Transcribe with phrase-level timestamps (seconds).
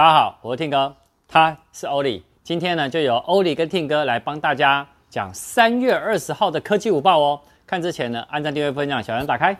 [0.00, 0.96] 大家好，我是听哥，
[1.28, 2.24] 他是欧里。
[2.42, 7.38] 今天呢，就由欧里跟 Tim 哥来帮大家讲三月二十号的科技午报哦。
[7.66, 9.54] 看之前呢，按赞、订阅、分享，小铃打开。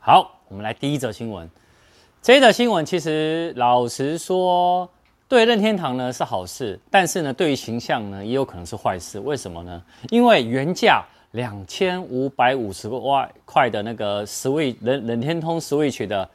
[0.00, 1.48] 好，我们来第一则新闻。
[2.20, 4.90] 这一则新闻其实老实说，
[5.28, 9.20] 对任天堂呢是好事，但是呢，对于形象呢也有可能是坏事。
[9.20, 9.80] 为什么呢？
[10.10, 11.04] 因为原价。
[11.32, 16.28] 两千五百五十万块的那个 Switch 任任天堂 Switch 的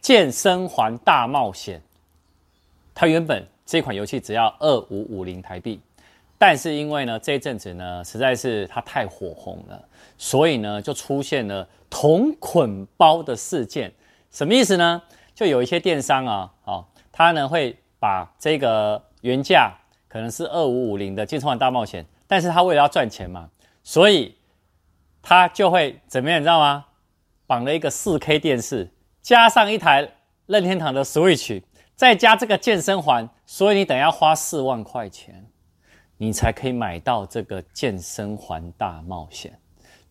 [0.00, 1.82] 健身环大冒险，
[2.94, 5.78] 它原本这款游戏只要二五五零台币，
[6.38, 9.84] 但是因为呢这一阵子呢实在是它太火红了，
[10.16, 13.92] 所以呢就出现了同捆包的事件。
[14.30, 15.02] 什么意思呢？
[15.34, 19.74] 就有一些电商啊，哦，他呢会把这个原价
[20.08, 23.50] 可能是二五五零的健身环大冒险，但是他为了要赚钱嘛，
[23.84, 24.34] 所以。
[25.28, 26.86] 他就会怎么样，你知道吗？
[27.46, 30.10] 绑了一个 4K 电视，加上一台
[30.46, 31.62] 任天堂的 Switch，
[31.94, 35.44] 再加这个健身环，所以你等下要花四万块钱，
[36.16, 39.52] 你才可以买到这个健身环大冒险。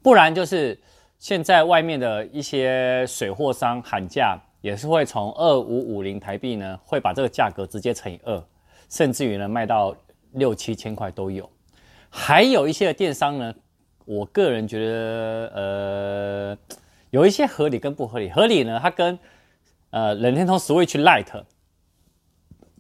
[0.04, 0.80] 不然就是
[1.18, 8.44] 现在外面的一些水货商喊价，也是会从二五五零台币呢，会把这个价格直接乘以二，
[8.88, 9.96] 甚至于呢卖到
[10.34, 11.50] 六七千块都有。
[12.08, 13.52] 还有一些的电商呢。
[14.08, 16.58] 我个人觉得，呃，
[17.10, 18.30] 有一些合理跟不合理。
[18.30, 19.20] 合理呢，它跟
[19.90, 21.44] 呃任天堂 Switch Lite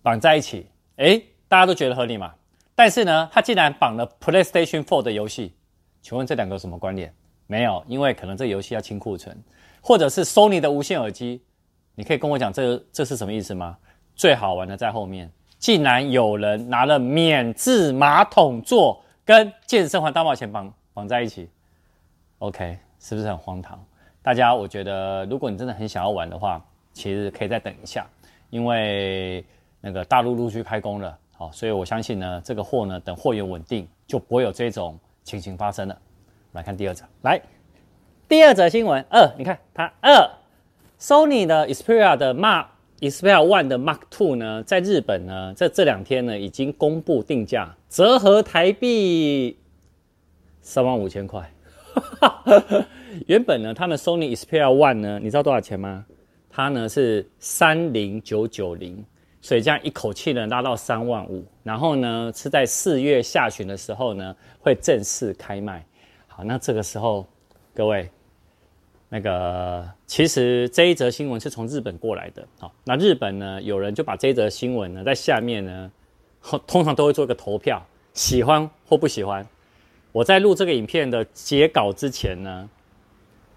[0.02, 2.34] 绑在一起，诶，大家都觉得合理嘛？
[2.73, 5.53] 但是呢，它竟然绑了 PlayStation 4的游戏，
[6.02, 7.14] 请问这两个有什么关联？
[7.45, 9.38] 没有，因为可能这游戏要清库存，
[9.81, 11.41] 或者是 Sony 的无线耳机，
[11.94, 13.78] 你可以跟我讲这这是什么意思吗？
[14.16, 20.73] 最好玩的在后面，竟然有人拿了免治马桶座跟健身环大冒险绑。
[20.98, 21.48] 绑在一起
[22.40, 23.80] ，OK，是不是很荒唐？
[24.23, 26.59] 大家，我觉得如果你真的很想要玩的话，
[26.92, 28.03] 其实可以再等一下，
[28.50, 29.45] 因为
[29.80, 35.96] 那个大陆陆续开工了，好，所以我相信呢，这个货呢，等货源稳定，就不会有这种情形发生了。
[36.53, 37.40] 来看第二则，来，
[38.28, 40.28] 第二则新闻二，你看它二
[41.00, 42.66] ，Sony 的 Xperia 的 Mark
[43.02, 49.59] Xperia One 的 Mark Two 呢，在日本呢，在这两天呢，已经公布定价，折合台币。
[50.62, 51.50] 三万五千块，
[53.25, 56.06] 原本呢，他们 Sony Xperia One 呢，你知道多少钱吗？
[56.50, 59.06] 它呢是三零九九零，
[59.41, 65.85] 所以这样一口气呢拉到三万五，然后呢是在四月下旬的时候呢会正式开卖。
[66.28, 67.25] 好，那这个时候
[67.74, 68.09] 各位，
[69.07, 72.45] 那个其实这一则新闻是从日本过来的。
[72.59, 75.91] 好，那日本呢有人就把这一则新闻呢在下面呢，
[76.66, 79.47] 通常都会做一个投票，喜欢或不喜欢。
[80.17, 82.67] 我在录这个影片的截稿之前呢，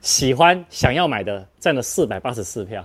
[0.03, 2.85] 喜欢想要买的占了四百八十四票，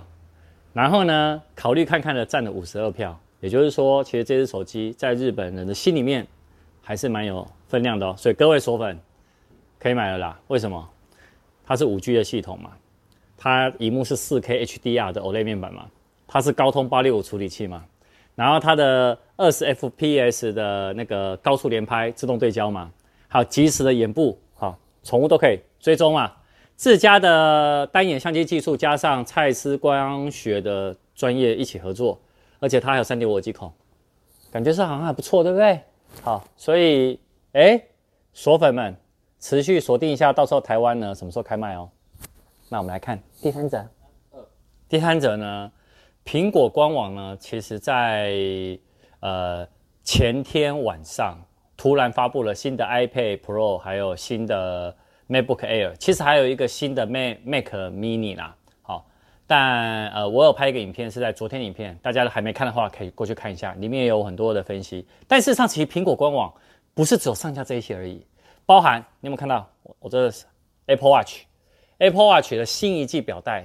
[0.72, 3.20] 然后呢，考虑看看的占了五十二票。
[3.42, 6.26] 也就是说，其实这支手机在日本人的心里面
[6.82, 8.16] 还是蛮有分量的哦。
[8.18, 8.98] 所以各位锁粉
[9.78, 10.40] 可以买了啦。
[10.48, 10.90] 为什么？
[11.66, 12.72] 它是五 G 的系统嘛，
[13.36, 15.86] 它萤幕是四 K HDR 的 OLED 面板嘛，
[16.26, 17.84] 它是高通八六五处理器嘛，
[18.36, 22.90] 然后它的二十 FPS 的那个高速连拍自动对焦嘛。
[23.36, 26.32] 好，及时的眼部，好，宠物都可以追踪嘛。
[26.78, 32.18] 自家的单眼相机技术加上蔡司光学的专业一起合作，
[32.62, 33.70] 而且它还有3.5耳机孔，
[34.50, 35.82] 感觉是好像还不错，对不对？
[36.22, 37.20] 好，所以
[37.52, 37.84] 哎，
[38.32, 38.96] 锁粉们
[39.42, 41.90] 持续锁定一下，到时候台湾呢什么时候开卖哦？
[42.70, 43.86] 那我们来看第三者，
[44.88, 45.70] 第三者呢，
[46.24, 48.32] 苹果官网呢，其实在
[49.20, 49.68] 呃
[50.06, 51.38] 前天晚上。
[51.86, 54.92] 突然发布了新的 iPad Pro，还有新的
[55.30, 58.56] MacBook Air，其实还有一个新的 Mac Mac Mini 啦。
[58.82, 59.06] 好，
[59.46, 65.06] 但呃，我有拍一个影片，是在昨天影片，大家还没看的话，可以过去看一下，里面也有很多的分析。
[65.28, 66.52] 但事实上，其实苹果官网
[66.96, 68.26] 不是只有上架这一些而已，
[68.66, 70.44] 包含你有没有看到我我这是
[70.88, 73.64] Apple Watch，Apple Watch 的新一季表带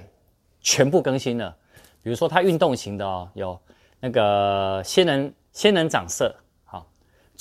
[0.61, 1.57] 全部更新了，
[2.03, 3.59] 比如说它运动型的哦，有
[3.99, 6.31] 那个仙人仙人掌色。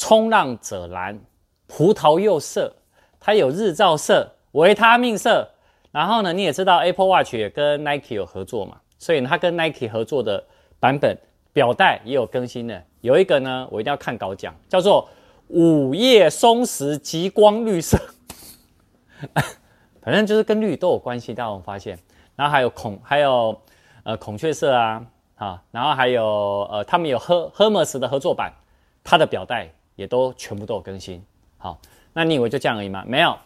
[0.00, 1.20] 冲浪者蓝、
[1.67, 2.75] 葡萄柚色，
[3.20, 5.47] 它有日照色、维他命色。
[5.93, 10.43] 然后呢，你也知道 Apple Watch 也跟 Nike 有合作嘛，所以它跟 Nike 合作的
[10.81, 11.14] 版本
[11.52, 12.82] 表带也有更新的。
[13.02, 15.06] 有一个呢，我一定要看稿讲，叫做
[15.49, 17.99] 午夜松石极光绿色，
[20.00, 21.35] 反正就是跟绿都有关系。
[21.35, 21.99] 大家有发现？
[22.37, 23.61] 然后还有孔，还有
[24.05, 25.05] 呃孔雀色啊，
[25.35, 28.50] 啊，然后还有呃他们有 Hermes 的合作版，
[29.05, 29.70] 它的表带。
[30.00, 31.23] 也都全部都有更新，
[31.58, 31.79] 好，
[32.14, 33.05] 那你以为就这样而已吗？
[33.06, 33.37] 没有，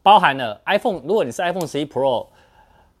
[0.00, 1.00] 包含了 iPhone。
[1.00, 2.28] 如果你是 iPhone 十一 Pro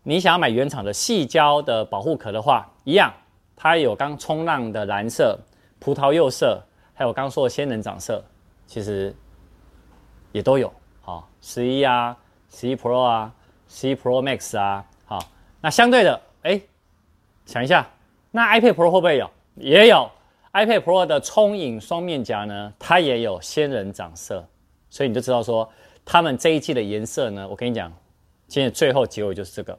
[0.02, 3.14] 你想要买原厂的细胶的保护壳的话，一样，
[3.54, 5.38] 它有刚冲浪的蓝色、
[5.78, 6.60] 葡萄柚色，
[6.92, 8.20] 还有刚说的仙人掌色，
[8.66, 9.14] 其实
[10.32, 10.72] 也都有。
[11.00, 12.16] 好，十一啊，
[12.50, 13.32] 十一 Pro 啊，
[13.68, 15.20] 十一 Pro Max 啊，好，
[15.60, 16.60] 那相对的，哎，
[17.46, 17.88] 想一下，
[18.32, 19.30] 那 iPad Pro 会不会有？
[19.54, 20.10] 也有。
[20.54, 24.46] iPad Pro 的冲影双面夹呢，它也有仙人掌色，
[24.88, 25.68] 所以你就知道说，
[26.04, 27.92] 他们这一季的颜色呢，我跟你讲，
[28.46, 29.76] 今天最后结尾就是这个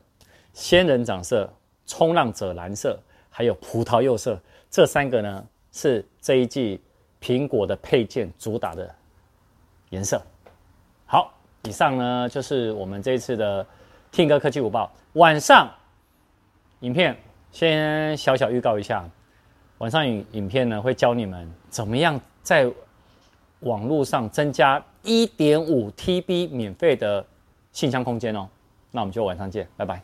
[0.52, 1.50] 仙人掌色、
[1.86, 3.00] 冲浪者蓝色，
[3.30, 4.38] 还有葡萄柚色，
[4.70, 6.82] 这三个呢是这一季
[7.22, 8.94] 苹果的配件主打的
[9.92, 10.22] 颜色。
[11.06, 11.34] 好，
[11.64, 13.66] 以上呢就是我们这一次的
[14.12, 15.74] 听歌科技午报，晚上
[16.82, 17.16] 影片
[17.54, 19.10] 先小小预告一下。
[19.80, 22.72] 晚上影影片呢，会教你们怎么样在
[23.62, 27.26] 网络上增加一点五 TB 免费的
[27.72, 28.48] 信箱空间哦。
[28.92, 30.02] 那我们就晚上见，拜拜。